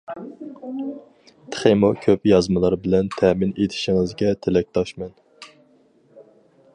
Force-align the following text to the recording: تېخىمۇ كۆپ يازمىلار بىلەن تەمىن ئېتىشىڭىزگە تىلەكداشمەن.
تېخىمۇ 1.55 1.91
كۆپ 2.05 2.25
يازمىلار 2.31 2.77
بىلەن 2.87 3.11
تەمىن 3.19 3.53
ئېتىشىڭىزگە 3.65 4.33
تىلەكداشمەن. 4.47 5.15